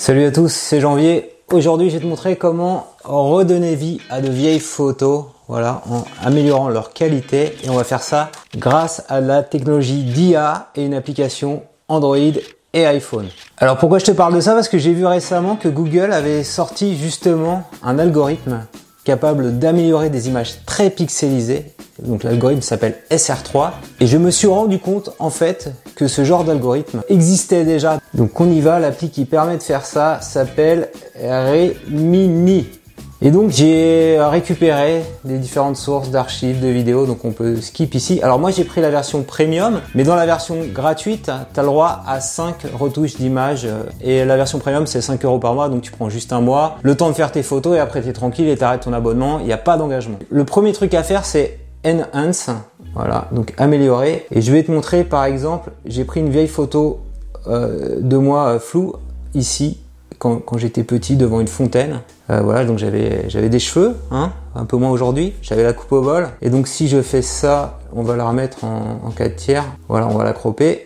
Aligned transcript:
Salut 0.00 0.24
à 0.24 0.30
tous, 0.30 0.50
c'est 0.50 0.80
Janvier. 0.80 1.30
Aujourd'hui, 1.52 1.90
je 1.90 1.96
vais 1.96 2.00
te 2.00 2.06
montrer 2.06 2.36
comment 2.36 2.86
redonner 3.04 3.74
vie 3.74 4.00
à 4.08 4.22
de 4.22 4.30
vieilles 4.30 4.58
photos, 4.58 5.26
voilà, 5.46 5.82
en 5.90 6.04
améliorant 6.24 6.70
leur 6.70 6.94
qualité. 6.94 7.54
Et 7.62 7.68
on 7.68 7.74
va 7.74 7.84
faire 7.84 8.02
ça 8.02 8.30
grâce 8.56 9.04
à 9.10 9.20
la 9.20 9.42
technologie 9.42 10.02
d'IA 10.02 10.68
et 10.74 10.86
une 10.86 10.94
application 10.94 11.64
Android 11.88 12.16
et 12.72 12.86
iPhone. 12.86 13.28
Alors 13.58 13.76
pourquoi 13.76 13.98
je 13.98 14.06
te 14.06 14.10
parle 14.12 14.34
de 14.34 14.40
ça? 14.40 14.54
Parce 14.54 14.70
que 14.70 14.78
j'ai 14.78 14.94
vu 14.94 15.04
récemment 15.04 15.56
que 15.56 15.68
Google 15.68 16.14
avait 16.14 16.44
sorti 16.44 16.96
justement 16.96 17.64
un 17.82 17.98
algorithme 17.98 18.64
capable 19.04 19.58
d'améliorer 19.58 20.08
des 20.08 20.28
images 20.28 20.64
très 20.64 20.88
pixelisées 20.88 21.74
donc 22.02 22.24
l'algorithme 22.24 22.62
s'appelle 22.62 22.96
SR3 23.10 23.70
et 24.00 24.06
je 24.06 24.16
me 24.16 24.30
suis 24.30 24.48
rendu 24.48 24.78
compte 24.78 25.10
en 25.18 25.30
fait 25.30 25.72
que 25.94 26.08
ce 26.08 26.24
genre 26.24 26.44
d'algorithme 26.44 27.02
existait 27.08 27.64
déjà. 27.64 27.98
Donc 28.14 28.40
on 28.40 28.50
y 28.50 28.60
va, 28.60 28.78
l'appli 28.78 29.10
qui 29.10 29.24
permet 29.24 29.56
de 29.56 29.62
faire 29.62 29.84
ça 29.84 30.20
s'appelle 30.20 30.88
Remini. 31.20 32.66
Et 33.22 33.30
donc 33.30 33.50
j'ai 33.50 34.16
récupéré 34.18 35.02
des 35.24 35.36
différentes 35.36 35.76
sources 35.76 36.08
d'archives 36.08 36.58
de 36.58 36.68
vidéos, 36.68 37.04
donc 37.04 37.22
on 37.26 37.32
peut 37.32 37.60
skip 37.60 37.94
ici. 37.94 38.18
Alors 38.22 38.38
moi 38.38 38.50
j'ai 38.50 38.64
pris 38.64 38.80
la 38.80 38.88
version 38.88 39.22
premium, 39.22 39.82
mais 39.94 40.04
dans 40.04 40.14
la 40.14 40.24
version 40.24 40.56
gratuite, 40.72 41.30
tu 41.52 41.60
as 41.60 41.62
le 41.62 41.68
droit 41.68 42.02
à 42.06 42.20
5 42.20 42.62
retouches 42.78 43.16
d'images. 43.16 43.68
Et 44.00 44.24
la 44.24 44.36
version 44.38 44.58
premium 44.58 44.86
c'est 44.86 45.02
5 45.02 45.22
euros 45.26 45.38
par 45.38 45.52
mois, 45.52 45.68
donc 45.68 45.82
tu 45.82 45.92
prends 45.92 46.08
juste 46.08 46.32
un 46.32 46.40
mois, 46.40 46.78
le 46.80 46.96
temps 46.96 47.10
de 47.10 47.14
faire 47.14 47.30
tes 47.30 47.42
photos 47.42 47.76
et 47.76 47.78
après 47.78 48.00
tu 48.00 48.08
es 48.08 48.14
tranquille 48.14 48.48
et 48.48 48.56
t'arrêtes 48.56 48.84
ton 48.84 48.94
abonnement, 48.94 49.38
il 49.40 49.44
n'y 49.44 49.52
a 49.52 49.58
pas 49.58 49.76
d'engagement. 49.76 50.18
Le 50.30 50.44
premier 50.44 50.72
truc 50.72 50.94
à 50.94 51.02
faire 51.02 51.26
c'est 51.26 51.58
Enhance, 51.84 52.50
voilà, 52.94 53.28
donc 53.32 53.54
améliorer. 53.56 54.26
Et 54.30 54.42
je 54.42 54.52
vais 54.52 54.62
te 54.62 54.70
montrer 54.70 55.04
par 55.04 55.24
exemple, 55.24 55.70
j'ai 55.86 56.04
pris 56.04 56.20
une 56.20 56.28
vieille 56.28 56.48
photo 56.48 57.00
euh, 57.46 57.96
de 58.00 58.16
moi 58.16 58.48
euh, 58.48 58.58
flou 58.58 58.96
ici 59.34 59.78
quand, 60.18 60.42
j'étais 60.58 60.84
petit 60.84 61.16
devant 61.16 61.40
une 61.40 61.48
fontaine. 61.48 62.00
Euh, 62.28 62.42
voilà, 62.42 62.66
donc 62.66 62.76
j'avais 62.76 63.30
j'avais 63.30 63.48
des 63.48 63.58
cheveux, 63.58 63.96
hein, 64.10 64.32
un 64.54 64.66
peu 64.66 64.76
moins 64.76 64.90
aujourd'hui. 64.90 65.32
J'avais 65.40 65.62
la 65.62 65.72
coupe 65.72 65.92
au 65.92 66.02
vol. 66.02 66.28
Et 66.42 66.50
donc 66.50 66.68
si 66.68 66.88
je 66.88 67.00
fais 67.00 67.22
ça, 67.22 67.78
on 67.94 68.02
va 68.02 68.16
la 68.16 68.28
remettre 68.28 68.64
en, 68.64 69.00
en 69.06 69.10
4 69.10 69.36
tiers. 69.36 69.64
Voilà, 69.88 70.06
on 70.06 70.18
va 70.18 70.24
la 70.24 70.34
cropper. 70.34 70.84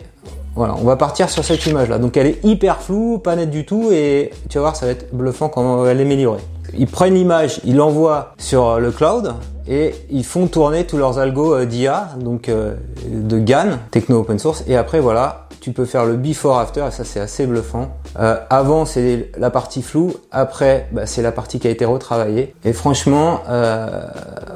Voilà, 0.54 0.76
on 0.80 0.84
va 0.84 0.94
partir 0.94 1.28
sur 1.28 1.44
cette 1.44 1.66
image 1.66 1.88
là. 1.88 1.98
Donc 1.98 2.16
elle 2.16 2.28
est 2.28 2.44
hyper 2.44 2.80
floue, 2.80 3.19
pas 3.19 3.34
nette 3.34 3.50
du 3.50 3.66
tout, 3.66 3.91
et 3.91 4.30
tu 4.48 4.58
vas 4.58 4.62
voir, 4.62 4.76
ça 4.76 4.86
va 4.86 4.92
être 4.92 5.12
bluffant 5.12 5.48
quand 5.48 5.62
on 5.62 5.82
va 5.82 5.92
l'améliorer. 5.94 6.41
Ils 6.77 6.86
prennent 6.86 7.14
l'image, 7.14 7.61
ils 7.64 7.77
l'envoient 7.77 8.34
sur 8.39 8.78
le 8.80 8.91
cloud, 8.91 9.34
et 9.69 9.94
ils 10.11 10.25
font 10.25 10.47
tourner 10.47 10.84
tous 10.84 10.97
leurs 10.97 11.19
algos 11.19 11.55
euh, 11.55 11.64
d'IA, 11.64 12.11
donc 12.19 12.48
euh, 12.48 12.75
de 13.06 13.39
GAN, 13.39 13.78
techno 13.91 14.20
open 14.20 14.39
source, 14.39 14.64
et 14.66 14.77
après 14.77 15.00
voilà, 15.00 15.48
tu 15.61 15.72
peux 15.72 15.86
faire 15.86 16.05
le 16.05 16.16
before 16.16 16.58
after, 16.58 16.84
et 16.89 16.91
ça 16.91 17.05
c'est 17.05 17.20
assez 17.20 17.47
bluffant. 17.47 17.89
Euh, 18.19 18.36
avant 18.50 18.84
c'est 18.84 19.31
la 19.39 19.50
partie 19.50 19.83
floue, 19.83 20.14
après 20.31 20.89
bah, 20.92 21.06
c'est 21.06 21.22
la 21.22 21.33
partie 21.33 21.58
qui 21.58 21.66
a 21.66 21.70
été 21.70 21.84
retravaillée, 21.84 22.55
et 22.64 22.72
franchement, 22.72 23.41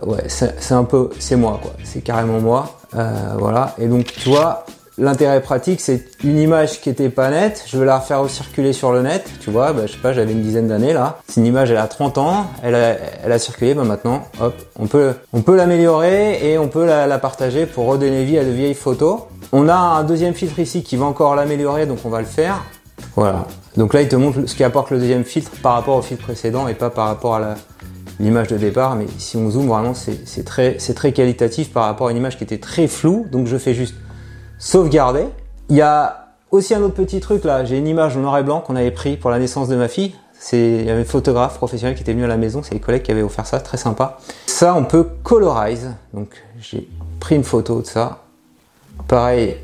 ouais, 0.06 0.24
c'est 0.28 0.74
un 0.74 0.84
peu, 0.84 1.10
c'est 1.18 1.36
moi 1.36 1.58
quoi, 1.62 1.72
c'est 1.84 2.02
carrément 2.02 2.40
moi, 2.40 2.78
voilà, 3.38 3.74
et 3.78 3.86
donc 3.86 4.04
tu 4.04 4.28
vois, 4.28 4.66
L'intérêt 4.98 5.40
pratique, 5.40 5.80
c'est 5.80 6.08
une 6.24 6.38
image 6.38 6.80
qui 6.80 6.90
était 6.90 7.08
pas 7.08 7.30
nette, 7.30 7.64
je 7.68 7.78
vais 7.78 7.86
la 7.86 8.00
refaire 8.00 8.28
circuler 8.28 8.72
sur 8.72 8.92
le 8.92 9.02
net, 9.02 9.30
tu 9.40 9.50
vois, 9.50 9.72
bah, 9.72 9.82
je 9.86 9.92
sais 9.92 9.98
pas, 9.98 10.12
j'avais 10.12 10.32
une 10.32 10.42
dizaine 10.42 10.66
d'années 10.66 10.92
là. 10.92 11.20
C'est 11.28 11.40
une 11.40 11.46
image, 11.46 11.70
elle 11.70 11.76
a 11.76 11.86
30 11.86 12.18
ans, 12.18 12.46
elle 12.64 12.74
a, 12.74 12.96
elle 13.24 13.30
a 13.30 13.38
circulé, 13.38 13.74
bah 13.74 13.84
maintenant, 13.84 14.24
hop, 14.40 14.54
on 14.76 14.88
peut, 14.88 15.12
on 15.32 15.42
peut 15.42 15.54
l'améliorer 15.54 16.50
et 16.50 16.58
on 16.58 16.66
peut 16.66 16.84
la, 16.84 17.06
la, 17.06 17.18
partager 17.18 17.66
pour 17.66 17.86
redonner 17.86 18.24
vie 18.24 18.38
à 18.38 18.44
de 18.44 18.50
vieilles 18.50 18.74
photos. 18.74 19.20
On 19.52 19.68
a 19.68 19.76
un 19.76 20.02
deuxième 20.02 20.34
filtre 20.34 20.58
ici 20.58 20.82
qui 20.82 20.96
va 20.96 21.06
encore 21.06 21.36
l'améliorer, 21.36 21.86
donc 21.86 21.98
on 22.04 22.10
va 22.10 22.18
le 22.18 22.26
faire. 22.26 22.64
Voilà. 23.14 23.46
Donc 23.76 23.94
là, 23.94 24.02
il 24.02 24.08
te 24.08 24.16
montre 24.16 24.46
ce 24.46 24.54
qui 24.56 24.64
apporte 24.64 24.90
le 24.90 24.98
deuxième 24.98 25.24
filtre 25.24 25.52
par 25.62 25.74
rapport 25.74 25.96
au 25.96 26.02
filtre 26.02 26.24
précédent 26.24 26.66
et 26.66 26.74
pas 26.74 26.90
par 26.90 27.06
rapport 27.06 27.36
à 27.36 27.54
l'image 28.18 28.48
de 28.48 28.56
départ. 28.56 28.96
Mais 28.96 29.06
si 29.18 29.36
on 29.36 29.48
zoome, 29.50 29.68
vraiment, 29.68 29.94
c'est 29.94 30.44
très, 30.44 30.76
c'est 30.78 30.94
très 30.94 31.12
qualitatif 31.12 31.72
par 31.72 31.84
rapport 31.84 32.08
à 32.08 32.10
une 32.10 32.16
image 32.16 32.36
qui 32.36 32.44
était 32.44 32.58
très 32.58 32.88
floue. 32.88 33.26
Donc 33.30 33.46
je 33.46 33.56
fais 33.56 33.74
juste 33.74 33.94
sauvegarder. 34.58 35.26
Il 35.68 35.76
y 35.76 35.82
a 35.82 36.28
aussi 36.50 36.74
un 36.74 36.82
autre 36.82 36.94
petit 36.94 37.20
truc 37.20 37.44
là, 37.44 37.64
j'ai 37.64 37.78
une 37.78 37.86
image 37.86 38.16
en 38.16 38.20
noir 38.20 38.38
et 38.38 38.42
blanc 38.42 38.60
qu'on 38.60 38.76
avait 38.76 38.90
pris 38.90 39.16
pour 39.16 39.30
la 39.30 39.38
naissance 39.38 39.68
de 39.68 39.76
ma 39.76 39.88
fille. 39.88 40.14
C'est, 40.40 40.60
il 40.60 40.84
y 40.84 40.90
avait 40.90 41.02
un 41.02 41.04
photographe 41.04 41.56
professionnel 41.56 41.96
qui 41.96 42.02
était 42.02 42.12
venu 42.12 42.24
à 42.24 42.28
la 42.28 42.36
maison, 42.36 42.62
c'est 42.62 42.74
les 42.74 42.80
collègues 42.80 43.02
qui 43.02 43.10
avaient 43.10 43.22
offert 43.22 43.46
ça, 43.46 43.60
très 43.60 43.76
sympa. 43.76 44.18
Ça, 44.46 44.74
on 44.74 44.84
peut 44.84 45.08
colorize. 45.22 45.94
Donc, 46.14 46.30
j'ai 46.60 46.88
pris 47.18 47.34
une 47.34 47.44
photo 47.44 47.80
de 47.80 47.86
ça. 47.86 48.22
Pareil, 49.08 49.56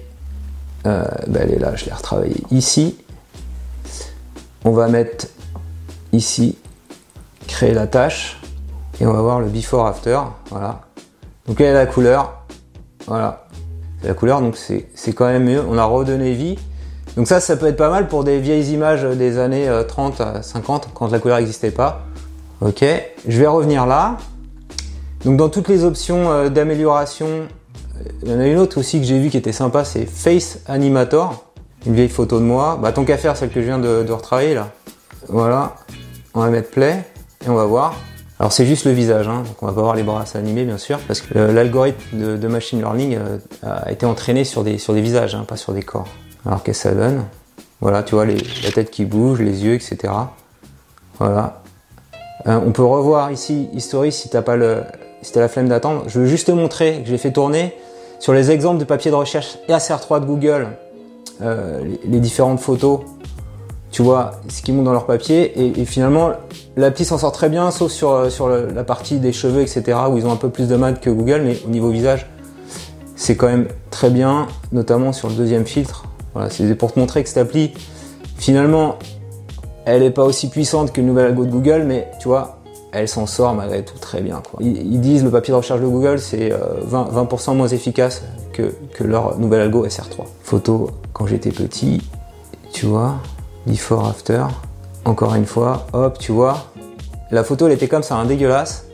euh, 0.87 1.05
ben, 1.29 1.43
elle 1.45 1.55
est 1.55 1.59
là, 1.59 1.77
je 1.77 1.85
l'ai 1.87 1.93
retravaillée 1.93 2.43
ici. 2.51 2.99
On 4.65 4.73
va 4.73 4.89
mettre 4.89 5.27
ici, 6.13 6.59
créer 7.47 7.73
la 7.73 7.87
tâche, 7.87 8.41
et 9.01 9.07
on 9.07 9.13
va 9.13 9.21
voir 9.21 9.41
le 9.41 9.47
before 9.47 9.87
after. 9.87 10.21
Voilà. 10.51 10.81
Donc, 11.47 11.61
elle 11.61 11.77
a 11.77 11.85
la 11.85 11.87
couleur. 11.87 12.41
Voilà 13.07 13.44
la 14.05 14.15
couleur, 14.15 14.41
donc 14.41 14.57
c'est 14.57 15.13
quand 15.13 15.27
même 15.27 15.45
mieux. 15.45 15.63
On 15.69 15.79
a 15.79 15.85
redonné 15.85 16.33
vie. 16.33 16.59
Donc 17.17 17.29
ça, 17.29 17.41
ça 17.41 17.57
peut 17.57 17.67
être 17.67 17.77
pas 17.77 17.91
mal 17.91 18.09
pour 18.09 18.25
des 18.25 18.41
vieilles 18.41 18.73
images 18.73 19.05
des 19.05 19.39
années 19.39 19.69
30 19.87 20.21
à 20.21 20.43
50, 20.43 20.89
quand 20.95 21.11
la 21.11 21.19
couleur 21.19 21.39
n'existait 21.39 21.71
pas. 21.71 22.07
Ok, 22.61 22.85
je 23.27 23.39
vais 23.39 23.47
revenir 23.47 23.87
là. 23.87 24.17
Donc 25.25 25.37
dans 25.37 25.49
toutes 25.49 25.69
les 25.69 25.85
options 25.85 26.31
euh, 26.31 26.49
d'amélioration, 26.49 27.29
il 28.23 28.31
y 28.31 28.35
en 28.35 28.41
a 28.41 28.47
une 28.47 28.59
autre 28.59 28.79
aussi 28.79 29.01
que 29.01 29.07
j'ai 29.07 29.19
vu 29.19 29.31
qui 29.31 29.37
était 29.37 29.53
sympa, 29.53 29.85
c'est 29.85 30.07
Face 30.07 30.59
Animator. 30.67 31.45
Une 31.87 31.95
vieille 31.95 32.09
photo 32.09 32.39
de 32.39 32.45
moi. 32.45 32.79
Bah 32.81 32.93
tant 32.93 33.05
qu'à 33.05 33.19
faire, 33.19 33.37
celle 33.37 33.51
que 33.51 33.61
je 33.61 33.67
viens 33.67 33.79
de 33.79 34.11
retravailler 34.11 34.55
là. 34.55 34.71
Voilà, 35.29 35.77
on 36.35 36.41
va 36.41 36.51
mettre 36.51 36.71
play 36.71 37.03
et 37.45 37.49
on 37.49 37.55
va 37.55 37.65
voir. 37.65 37.95
Alors 38.45 38.53
c'est 38.53 38.67
juste 38.67 38.85
le 38.85 38.93
visage, 38.93 39.27
hein, 39.27 39.43
donc 39.47 39.57
on 39.63 39.67
va 39.67 39.73
pas 39.73 39.81
voir 39.81 39.95
les 39.95 40.03
bras 40.03 40.27
s'animer 40.27 40.67
bien 40.67 40.77
sûr, 40.77 40.99
parce 41.09 41.23
que 41.23 41.39
l'algorithme 41.39 42.39
de, 42.39 42.47
machine 42.47 42.79
learning 42.79 43.17
euh, 43.17 43.39
a 43.63 43.91
été 43.91 44.05
entraîné 44.05 44.45
sur 44.45 44.63
des, 44.63 44.77
visages, 45.01 45.35
hein, 45.35 45.47
pas 45.49 45.57
sur 45.57 45.73
des 45.73 45.83
corps. 45.83 46.09
Alors 46.45 46.63
qu'est-ce 46.63 46.83
que 46.83 46.89
ça 46.91 46.95
donne? 46.95 47.25
Voilà, 47.81 48.03
tu 48.03 48.15
vois 48.15 48.27
la 48.27 48.71
tête 48.71 48.91
qui 48.91 49.07
bouge, 49.07 49.41
les 49.41 49.65
yeux, 49.65 49.73
etc. 49.73 50.13
Voilà. 51.19 51.63
Euh, 52.47 52.61
on 52.67 52.73
peut 52.73 52.85
revoir 52.85 53.33
ici 53.33 53.71
History 53.73 54.13
si 54.13 54.29
t'as 54.29 54.43
pas 54.43 54.57
le, 54.57 54.83
si 55.23 55.33
la 55.39 55.49
flemme 55.49 55.71
d'attendre. 55.71 56.03
Je 56.09 56.21
veux 56.21 56.27
juste 56.27 56.49
te 56.49 56.53
montrer 56.53 57.01
que 57.03 57.09
j'ai 57.09 57.17
fait 57.17 57.33
tourner 57.33 57.75
sur 58.19 58.35
les 58.35 58.51
exemples 58.51 58.79
de 58.79 58.85
papier 58.85 59.11
de 59.11 59.17
recherche 59.17 59.57
SR3 59.71 60.21
de 60.21 60.27
Google 60.27 60.69
euh, 61.41 61.81
les 62.05 62.21
différentes 62.21 62.61
photos 62.61 63.01
tu 63.95 64.03
vois 64.03 64.33
ce 64.49 64.61
qu'ils 64.61 64.75
montent 64.75 64.87
dans 64.87 64.93
leur 64.93 65.07
papier 65.07 65.79
et, 65.79 65.85
finalement 65.85 66.33
l'appli 66.77 67.05
s'en 67.05 67.17
sort 67.17 67.31
très 67.31 67.49
bien 67.49 67.71
sauf 67.71 67.93
sur, 67.93 68.11
euh, 68.11 68.29
sur 68.29 68.49
la 68.49 68.83
partie 68.83 69.19
des 69.19 69.33
cheveux 69.33 69.63
etc 69.63 69.97
où 70.11 70.19
ils 70.19 70.27
ont 70.27 70.33
un 70.33 70.37
peu 70.37 70.49
plus 70.49 70.67
de 70.67 70.75
maths 70.75 71.01
que 71.01 71.11
Google 71.11 71.43
mais 71.45 71.57
au 71.65 71.71
niveau 71.71 71.91
visage 71.91 72.27
c'est 73.15 73.37
quand 73.37 73.47
même 73.47 73.69
très 73.93 74.11
bien 74.11 74.49
notamment 74.73 75.13
sur 75.13 75.29
le 75.29 75.37
deuxième 75.37 75.65
filtre 75.65 76.07
voilà 76.33 76.51
c'est 76.51 76.75
pour 76.75 76.93
te 76.93 76.99
montrer 76.99 77.23
que 77.23 77.29
cette 77.29 77.39
appli 77.39 77.73
finalement 78.37 78.97
elle 79.85 80.03
n'est 80.03 80.11
pas 80.11 80.25
aussi 80.25 80.51
puissante 80.51 80.93
que 80.93 81.01
le 81.01 81.07
nouvel 81.07 81.27
algo 81.27 81.45
de 81.45 81.53
Google 81.53 81.85
mais 81.87 82.09
tu 82.19 82.27
vois 82.27 82.59
elle 82.91 83.07
s'en 83.07 83.29
sort 83.29 83.55
malgré 83.55 83.85
tout 83.85 83.99
très 83.99 84.23
bien 84.23 84.43
quoi. 84.51 84.59
Ils, 84.61 85.01
disent 85.01 85.23
le 85.23 85.31
papier 85.31 85.53
de 85.53 85.59
recherche 85.59 85.81
de 85.81 85.87
Google 85.87 86.19
c'est 86.19 86.49
20%, 86.49 86.53
euh, 86.53 87.11
20 87.13 87.55
moins 87.55 87.69
efficace 87.69 88.25
que, 88.53 88.75
que 88.93 89.05
leur 89.05 89.39
nouvel 89.39 89.61
algo 89.61 89.87
SR3 89.87 90.25
photo 90.43 90.91
quand 91.13 91.29
j'étais 91.29 91.51
petit 91.51 92.03
tu 92.73 92.87
vois 92.87 93.21
before 93.67 94.07
after. 94.07 94.47
Encore 95.05 95.35
une 95.35 95.47
fois, 95.47 95.87
hop, 95.93 96.19
tu 96.19 96.33
vois, 96.33 96.67
la 97.31 97.45
photo 97.45 97.67
elle 97.67 97.73
était 97.73 97.89
comme 97.89 98.03
ça, 98.03 98.17
un 98.17 98.25
dégueulasse. 98.25 98.87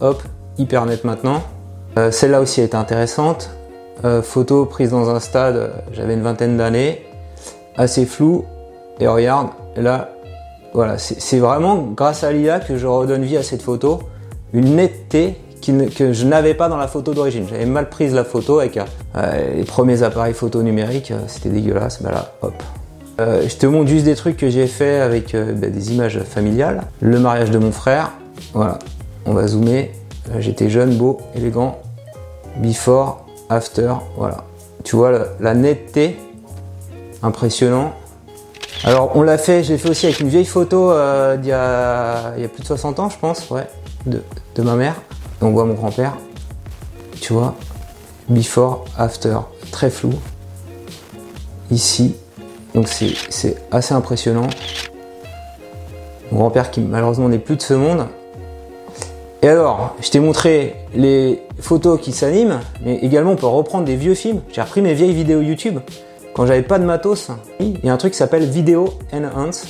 Hop, 0.00 0.22
hyper 0.58 0.86
net 0.86 1.04
maintenant. 1.04 1.42
Euh, 1.98 2.10
celle-là 2.10 2.40
aussi 2.40 2.60
était 2.60 2.76
intéressante. 2.76 3.50
Euh, 4.04 4.22
photo 4.22 4.66
prise 4.66 4.90
dans 4.90 5.08
un 5.08 5.20
stade, 5.20 5.72
j'avais 5.92 6.14
une 6.14 6.22
vingtaine 6.22 6.56
d'années, 6.56 7.06
assez 7.76 8.04
flou. 8.04 8.44
Et 9.00 9.08
regarde, 9.08 9.48
là, 9.76 10.10
voilà, 10.74 10.98
c'est 10.98 11.38
vraiment 11.38 11.78
grâce 11.78 12.22
à 12.22 12.32
l'IA 12.32 12.60
que 12.60 12.76
je 12.76 12.86
redonne 12.86 13.22
vie 13.22 13.36
à 13.36 13.42
cette 13.42 13.62
photo. 13.62 14.00
Une 14.52 14.76
netteté 14.76 15.36
que 15.96 16.12
je 16.12 16.24
n'avais 16.26 16.54
pas 16.54 16.68
dans 16.68 16.76
la 16.76 16.86
photo 16.86 17.14
d'origine. 17.14 17.46
J'avais 17.48 17.66
mal 17.66 17.88
prise 17.88 18.14
la 18.14 18.24
photo 18.24 18.60
avec 18.60 18.78
euh, 18.78 19.54
les 19.54 19.64
premiers 19.64 20.02
appareils 20.02 20.34
photo 20.34 20.62
numériques, 20.62 21.12
c'était 21.26 21.48
dégueulasse. 21.48 22.02
Bah 22.02 22.12
là, 22.12 22.32
hop, 22.42 22.54
euh, 23.18 23.48
je 23.48 23.56
te 23.56 23.64
montre 23.66 23.88
juste 23.88 24.04
des 24.04 24.14
trucs 24.14 24.36
que 24.36 24.50
j'ai 24.50 24.66
fait 24.66 25.00
avec 25.00 25.34
euh, 25.34 25.52
bah, 25.52 25.68
des 25.68 25.92
images 25.92 26.20
familiales. 26.20 26.82
Le 27.00 27.18
mariage 27.18 27.50
de 27.50 27.58
mon 27.58 27.72
frère, 27.72 28.12
voilà, 28.52 28.78
on 29.24 29.32
va 29.32 29.46
zoomer. 29.46 29.90
J'étais 30.38 30.68
jeune, 30.68 30.96
beau, 30.96 31.20
élégant. 31.34 31.78
Before, 32.58 33.24
after, 33.48 33.94
voilà. 34.16 34.44
Tu 34.84 34.96
vois 34.96 35.12
la, 35.40 35.54
netteté, 35.54 36.16
impressionnant. 37.22 37.92
Alors 38.84 39.12
on 39.16 39.22
l'a 39.22 39.38
fait, 39.38 39.64
j'ai 39.64 39.78
fait 39.78 39.88
aussi 39.88 40.06
avec 40.06 40.20
une 40.20 40.28
vieille 40.28 40.44
photo 40.44 40.90
euh, 40.90 41.36
d'il 41.36 41.48
y, 41.48 41.52
a, 41.52 42.34
plus 42.52 42.62
de 42.62 42.66
60 42.66 43.00
ans, 43.00 43.08
je 43.08 43.18
pense, 43.18 43.48
ouais, 43.50 43.66
de, 44.04 44.22
de 44.54 44.62
ma 44.62 44.74
mère. 44.74 44.94
On 45.40 45.50
voit 45.50 45.64
mon 45.64 45.74
grand-père. 45.74 46.16
Tu 47.20 47.32
vois, 47.32 47.54
before, 48.28 48.84
after, 48.98 49.38
très 49.70 49.90
flou. 49.90 50.12
Ici, 51.70 52.14
donc 52.76 52.88
c'est 52.88 53.56
assez 53.70 53.94
impressionnant. 53.94 54.48
Mon 56.30 56.40
grand-père 56.40 56.70
qui 56.70 56.82
malheureusement 56.82 57.30
n'est 57.30 57.38
plus 57.38 57.56
de 57.56 57.62
ce 57.62 57.72
monde. 57.72 58.06
Et 59.40 59.48
alors, 59.48 59.96
je 60.02 60.10
t'ai 60.10 60.20
montré 60.20 60.76
les 60.94 61.40
photos 61.58 61.98
qui 61.98 62.12
s'animent, 62.12 62.60
mais 62.84 62.96
également 62.96 63.32
on 63.32 63.36
peut 63.36 63.46
reprendre 63.46 63.86
des 63.86 63.96
vieux 63.96 64.14
films. 64.14 64.42
J'ai 64.52 64.60
repris 64.60 64.82
mes 64.82 64.92
vieilles 64.92 65.14
vidéos 65.14 65.40
YouTube 65.40 65.78
quand 66.34 66.44
j'avais 66.44 66.62
pas 66.62 66.78
de 66.78 66.84
matos. 66.84 67.30
Il 67.60 67.82
y 67.82 67.88
a 67.88 67.94
un 67.94 67.96
truc 67.96 68.12
qui 68.12 68.18
s'appelle 68.18 68.44
Video 68.44 68.92
Enhance. 69.10 69.64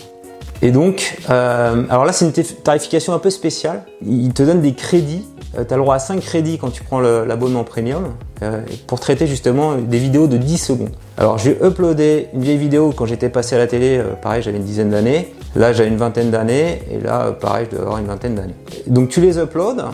Et 0.61 0.73
donc, 0.73 1.19
euh, 1.31 1.85
alors 1.88 2.06
là 2.06 2.12
c'est 2.12 2.25
une 2.25 2.32
tarification 2.32 3.12
un 3.12 3.20
peu 3.20 3.31
spéciale. 3.31 3.85
Il 4.05 4.32
te 4.32 4.43
donne 4.43 4.62
des 4.62 4.75
crédits. 4.75 5.29
Euh, 5.56 5.64
tu 5.64 5.73
as 5.73 5.76
le 5.76 5.82
droit 5.82 5.94
à 5.94 6.00
5 6.00 6.20
crédits 6.20 6.59
quand 6.59 6.70
tu 6.70 6.82
prends 6.82 6.99
l'abonnement 6.99 7.62
premium 7.62 8.14
euh, 8.43 8.62
pour 8.88 8.99
traiter 8.99 9.29
justement 9.29 9.76
des 9.76 9.99
vidéos 9.99 10.26
de 10.26 10.38
10 10.38 10.59
secondes. 10.59 10.97
Alors 11.18 11.38
j'ai 11.38 11.56
uploadé 11.62 12.28
une 12.34 12.42
vieille 12.42 12.58
vidéo 12.58 12.92
quand 12.94 13.06
j'étais 13.06 13.30
passé 13.30 13.56
à 13.56 13.58
la 13.58 13.66
télé, 13.66 14.02
pareil 14.22 14.42
j'avais 14.42 14.58
une 14.58 14.64
dizaine 14.64 14.90
d'années. 14.90 15.34
Là, 15.56 15.72
j'ai 15.72 15.86
une 15.86 15.96
vingtaine 15.96 16.30
d'années 16.30 16.82
et 16.90 17.00
là, 17.00 17.32
pareil, 17.32 17.66
je 17.70 17.76
dois 17.76 17.86
avoir 17.86 17.98
une 17.98 18.06
vingtaine 18.06 18.34
d'années. 18.34 18.54
Donc, 18.86 19.08
tu 19.08 19.22
les 19.22 19.38
uploads. 19.38 19.84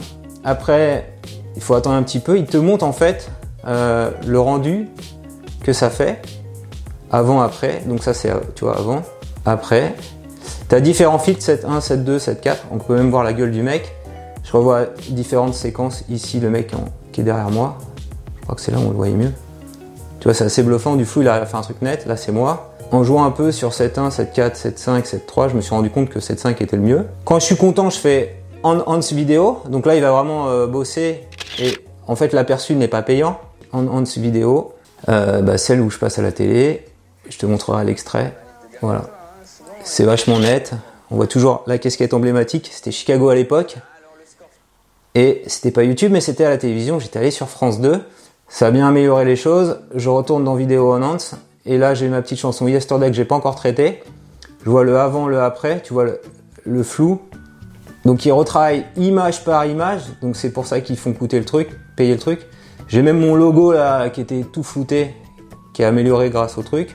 Après, 0.43 1.13
il 1.55 1.63
faut 1.63 1.75
attendre 1.75 1.95
un 1.95 2.03
petit 2.03 2.19
peu. 2.19 2.37
Il 2.37 2.47
te 2.47 2.57
montre 2.57 2.85
en 2.85 2.93
fait 2.93 3.31
euh, 3.69 4.11
le 4.27 4.41
rendu 4.41 4.89
que 5.63 5.73
ça 5.73 5.89
fait 5.89 6.21
avant, 7.13 7.41
après. 7.41 7.83
Donc, 7.87 8.03
ça, 8.03 8.13
c'est, 8.13 8.33
tu 8.57 8.65
vois, 8.65 8.77
avant, 8.77 9.03
après. 9.47 9.95
Tu 10.69 10.75
as 10.75 10.81
différents 10.81 11.21
filtres 11.21 11.45
7.1, 11.45 11.81
7.2, 11.81 12.19
7.4. 12.19 12.57
On 12.73 12.79
peut 12.79 12.97
même 12.97 13.11
voir 13.11 13.23
la 13.23 13.33
gueule 13.33 13.53
du 13.53 13.63
mec. 13.63 13.95
Je 14.43 14.51
revois 14.51 14.87
différentes 15.11 15.55
séquences. 15.55 16.03
Ici, 16.11 16.41
le 16.41 16.51
mec 16.51 16.73
qui 17.13 17.21
est 17.21 17.25
derrière 17.25 17.51
moi. 17.51 17.79
Je 18.39 18.43
crois 18.43 18.57
que 18.57 18.61
c'est 18.61 18.73
là 18.73 18.79
où 18.79 18.87
on 18.87 18.91
le 18.91 18.97
voyait 18.97 19.15
mieux. 19.15 19.33
Tu 20.23 20.29
vois, 20.29 20.35
c'est 20.35 20.45
assez 20.45 20.63
bluffant. 20.63 20.95
Du 20.95 21.05
flou, 21.05 21.23
il 21.23 21.29
a 21.29 21.45
fait 21.45 21.57
un 21.57 21.63
truc 21.63 21.83
net. 21.83 22.07
Là, 22.07 22.17
c'est 22.17 22.31
moi 22.31 22.73
en 22.93 23.05
jouant 23.05 23.25
un 23.25 23.31
peu 23.31 23.53
sur 23.53 23.71
7.1, 23.71 24.11
7.4, 24.11 24.55
7.5, 24.55 25.03
7.3, 25.05 25.49
je 25.49 25.57
me 25.57 25.61
suis 25.63 25.75
rendu 25.75 25.91
compte 25.91 26.11
que 26.11 26.19
7.5 26.19 26.63
était 26.63 26.77
le 26.77 26.83
mieux. 26.83 27.07
Quand 27.25 27.41
je 27.41 27.47
suis 27.47 27.57
content, 27.57 27.91
je 27.91 27.99
fais 27.99 28.37
on 28.63 29.01
vidéo. 29.01 29.61
Donc 29.69 29.87
là, 29.87 29.97
il 29.97 30.03
va 30.03 30.13
vraiment 30.13 30.49
euh, 30.49 30.67
bosser. 30.67 31.23
Et 31.59 31.73
en 32.07 32.15
fait, 32.15 32.33
l'aperçu 32.33 32.75
n'est 32.75 32.89
pas 32.89 33.03
payant. 33.03 33.41
On 33.73 34.03
vidéo, 34.03 34.75
euh, 35.09 35.41
bah, 35.41 35.59
celle 35.59 35.81
où 35.81 35.91
je 35.91 35.99
passe 35.99 36.19
à 36.19 36.23
la 36.23 36.31
télé. 36.31 36.85
Je 37.29 37.39
te 37.39 37.47
montrerai 37.47 37.85
l'extrait. 37.85 38.37
Voilà. 38.83 39.07
C'est 39.83 40.05
vachement 40.05 40.39
net. 40.39 40.75
On 41.11 41.17
voit 41.17 41.27
toujours 41.27 41.65
la 41.67 41.79
casquette 41.79 42.15
emblématique. 42.15 42.71
C'était 42.73 42.93
Chicago 42.93 43.31
à 43.31 43.35
l'époque. 43.35 43.79
Et 45.15 45.43
c'était 45.47 45.73
pas 45.73 45.83
YouTube, 45.83 46.13
mais 46.13 46.21
c'était 46.21 46.45
à 46.45 46.51
la 46.51 46.59
télévision. 46.59 47.01
J'étais 47.01 47.19
allé 47.19 47.31
sur 47.31 47.49
France 47.49 47.81
2. 47.81 48.01
Ça 48.53 48.67
a 48.67 48.71
bien 48.71 48.87
amélioré 48.87 49.25
les 49.25 49.35
choses. 49.35 49.79
Je 49.95 50.11
retourne 50.11 50.45
dans 50.45 50.55
Vidéo 50.55 50.95
on 50.95 51.17
et 51.65 51.79
là, 51.79 51.95
j'ai 51.95 52.09
ma 52.09 52.21
petite 52.21 52.39
chanson 52.39 52.69
Yesterday 52.69 53.07
que 53.07 53.17
j'ai 53.17 53.25
pas 53.25 53.35
encore 53.35 53.55
traitée. 53.55 54.03
Je 54.63 54.69
vois 54.69 54.85
le 54.85 54.99
avant, 54.99 55.27
le 55.27 55.41
après, 55.41 55.81
tu 55.81 55.95
vois 55.95 56.05
le, 56.67 56.83
flou. 56.83 57.23
Donc 58.05 58.27
ils 58.27 58.31
retravaillent 58.31 58.85
image 58.97 59.43
par 59.43 59.65
image, 59.65 60.03
donc 60.21 60.37
c'est 60.37 60.53
pour 60.53 60.67
ça 60.67 60.83
qu'ils 60.83 60.99
font 60.99 61.15
coûter 61.15 61.39
le 61.39 61.47
truc, 61.47 61.71
payer 61.97 62.13
le 62.13 62.19
truc. 62.19 62.41
J'ai 62.89 63.01
même 63.01 63.19
mon 63.19 63.35
logo 63.35 63.73
là 63.73 64.11
qui 64.11 64.21
était 64.21 64.45
tout 64.45 64.63
flouté, 64.63 65.15
qui 65.73 65.81
est 65.81 65.87
amélioré 65.87 66.29
grâce 66.29 66.59
au 66.59 66.63
truc. 66.63 66.95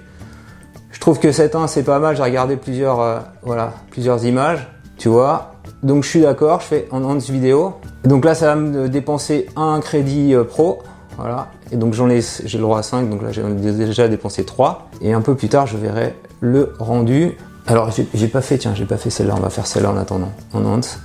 Je 0.91 0.99
trouve 0.99 1.17
que 1.17 1.29
7.1 1.29 1.67
c'est 1.67 1.83
pas 1.83 1.97
mal, 1.97 2.15
j'ai 2.15 2.21
regardé 2.23 2.55
plusieurs, 2.55 3.01
euh, 3.01 3.19
voilà, 3.41 3.73
plusieurs 3.89 4.23
images, 4.25 4.67
tu 4.99 5.09
vois. 5.09 5.53
Donc 5.81 6.03
je 6.03 6.09
suis 6.09 6.21
d'accord, 6.21 6.61
je 6.61 6.67
fais 6.67 6.87
en 6.91 7.19
ce 7.19 7.31
vidéo. 7.31 7.73
Donc 8.03 8.25
là 8.25 8.35
ça 8.35 8.45
va 8.45 8.55
me 8.55 8.89
dépenser 8.89 9.47
un 9.55 9.79
crédit 9.79 10.35
euh, 10.35 10.43
pro, 10.43 10.83
voilà. 11.17 11.49
Et 11.71 11.77
donc 11.77 11.93
j'en 11.93 12.09
ai, 12.09 12.21
j'ai 12.21 12.57
le 12.57 12.63
droit 12.63 12.79
à 12.79 12.83
5, 12.83 13.09
donc 13.09 13.23
là 13.23 13.31
j'ai 13.31 13.43
déjà 13.43 14.07
dépensé 14.07 14.45
3. 14.45 14.89
Et 15.01 15.13
un 15.13 15.21
peu 15.21 15.35
plus 15.35 15.49
tard, 15.49 15.67
je 15.67 15.77
verrai 15.77 16.15
le 16.39 16.73
rendu. 16.79 17.37
Alors 17.65 17.91
j'ai 17.91 18.27
pas 18.27 18.41
fait, 18.41 18.57
tiens, 18.57 18.73
j'ai 18.75 18.85
pas 18.85 18.97
fait 18.97 19.09
celle-là, 19.09 19.35
on 19.35 19.41
va 19.41 19.49
faire 19.49 19.67
celle-là 19.67 19.91
en 19.91 19.97
attendant, 19.97 20.31
en 20.53 20.61
Nantes. 20.61 20.99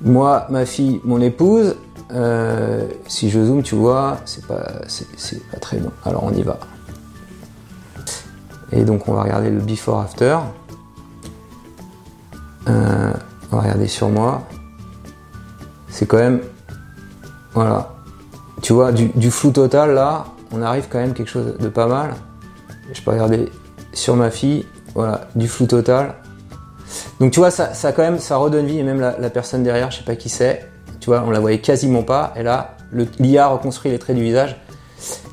Moi, 0.00 0.46
ma 0.48 0.64
fille, 0.64 1.00
mon 1.02 1.20
épouse, 1.20 1.74
euh, 2.12 2.86
si 3.06 3.30
je 3.30 3.44
zoome, 3.44 3.62
tu 3.62 3.74
vois, 3.74 4.18
c'est 4.24 4.46
pas, 4.46 4.66
c'est, 4.86 5.42
pas 5.50 5.58
très 5.58 5.78
bon. 5.78 5.90
Alors 6.04 6.24
on 6.24 6.32
y 6.32 6.42
va. 6.42 6.58
Et 8.70 8.84
donc 8.84 9.08
on 9.08 9.14
va 9.14 9.22
regarder 9.22 9.50
le 9.50 9.60
before 9.60 10.00
after. 10.00 10.38
Euh, 12.68 13.12
on 13.50 13.56
va 13.56 13.62
regarder 13.62 13.88
sur 13.88 14.08
moi. 14.08 14.42
C'est 15.88 16.06
quand 16.06 16.18
même, 16.18 16.40
voilà, 17.54 17.97
tu 18.68 18.74
vois, 18.74 18.92
du, 18.92 19.30
flou 19.30 19.50
total 19.50 19.94
là, 19.94 20.26
on 20.52 20.60
arrive 20.60 20.88
quand 20.90 20.98
même 20.98 21.14
quelque 21.14 21.30
chose 21.30 21.56
de 21.58 21.68
pas 21.68 21.86
mal. 21.86 22.10
Je 22.92 23.00
peux 23.00 23.12
regarder 23.12 23.48
sur 23.94 24.14
ma 24.14 24.30
fille, 24.30 24.66
voilà, 24.94 25.22
du 25.34 25.48
flou 25.48 25.64
total. 25.64 26.16
Donc 27.18 27.32
tu 27.32 27.40
vois, 27.40 27.50
ça, 27.50 27.72
ça 27.72 27.92
quand 27.92 28.02
même, 28.02 28.18
ça 28.18 28.36
redonne 28.36 28.66
vie 28.66 28.78
et 28.78 28.82
même 28.82 29.00
la, 29.00 29.30
personne 29.30 29.62
derrière, 29.62 29.90
je 29.90 29.96
sais 29.96 30.04
pas 30.04 30.16
qui 30.16 30.28
c'est. 30.28 30.68
Tu 31.00 31.08
vois, 31.08 31.24
on 31.26 31.30
la 31.30 31.40
voyait 31.40 31.60
quasiment 31.60 32.02
pas. 32.02 32.34
Et 32.36 32.42
là, 32.42 32.76
l'IA 33.18 33.46
reconstruit 33.46 33.90
les 33.90 33.98
traits 33.98 34.16
du 34.16 34.22
visage. 34.22 34.60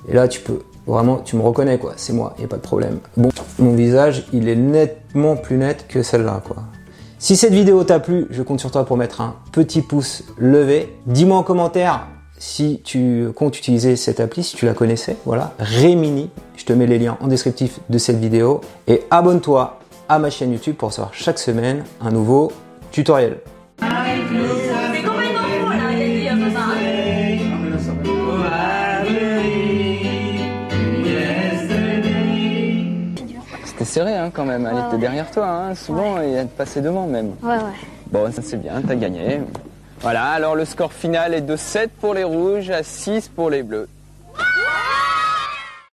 Et 0.07 0.13
là, 0.13 0.29
tu 0.29 0.39
peux 0.39 0.59
vraiment, 0.87 1.17
tu 1.17 1.35
me 1.35 1.41
reconnais 1.41 1.77
quoi. 1.77 1.91
C'est 1.97 2.13
moi, 2.13 2.35
y 2.39 2.45
a 2.45 2.47
pas 2.47 2.55
de 2.55 2.61
problème. 2.61 2.99
Bon, 3.17 3.31
mon 3.59 3.75
visage, 3.75 4.27
il 4.31 4.47
est 4.47 4.55
nettement 4.55 5.35
plus 5.35 5.57
net 5.57 5.87
que 5.89 6.03
celle-là 6.03 6.41
quoi. 6.47 6.63
Si 7.19 7.35
cette 7.35 7.51
vidéo 7.51 7.83
t'a 7.83 7.99
plu, 7.99 8.27
je 8.29 8.41
compte 8.43 8.61
sur 8.61 8.71
toi 8.71 8.85
pour 8.85 8.95
mettre 8.95 9.19
un 9.19 9.35
petit 9.51 9.81
pouce 9.81 10.23
levé. 10.37 10.95
Dis-moi 11.05 11.37
en 11.37 11.43
commentaire 11.43 12.07
si 12.45 12.79
tu 12.83 13.29
comptes 13.35 13.57
utiliser 13.57 13.95
cette 13.95 14.19
appli, 14.19 14.43
si 14.43 14.55
tu 14.55 14.67
la 14.67 14.73
connaissais, 14.73 15.17
voilà, 15.25 15.53
Remini, 15.59 16.29
je 16.55 16.63
te 16.63 16.73
mets 16.73 16.85
les 16.85 16.99
liens 16.99 17.17
en 17.19 17.27
descriptif 17.27 17.79
de 17.89 17.97
cette 17.97 18.17
vidéo 18.17 18.61
et 18.87 19.01
abonne-toi 19.09 19.79
à 20.07 20.19
ma 20.19 20.29
chaîne 20.29 20.51
YouTube 20.51 20.75
pour 20.75 20.89
recevoir 20.89 21.13
chaque 21.13 21.39
semaine 21.39 21.83
un 21.99 22.11
nouveau 22.11 22.51
tutoriel. 22.91 23.39
C'était 33.65 33.85
serré 33.85 34.15
hein, 34.15 34.29
quand 34.31 34.45
même, 34.45 34.69
elle 34.71 34.87
était 34.87 34.99
derrière 34.99 35.31
toi, 35.31 35.47
hein. 35.47 35.75
souvent 35.75 36.17
ouais. 36.17 36.29
elle 36.29 36.47
te 36.47 36.57
passait 36.57 36.81
devant 36.81 37.07
même. 37.07 37.31
Ouais, 37.41 37.55
ouais. 37.55 37.59
Bon, 38.11 38.31
ça 38.31 38.41
c'est 38.43 38.61
bien, 38.61 38.81
t'as 38.87 38.95
gagné. 38.95 39.41
Voilà, 40.01 40.31
alors 40.31 40.55
le 40.55 40.65
score 40.65 40.93
final 40.93 41.33
est 41.33 41.41
de 41.41 41.55
7 41.55 41.91
pour 41.99 42.13
les 42.13 42.23
rouges 42.23 42.69
à 42.69 42.83
6 42.83 43.29
pour 43.29 43.49
les 43.49 43.63
bleus. 43.63 43.87